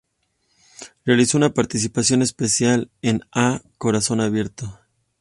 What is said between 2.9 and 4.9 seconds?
en A corazón abierto.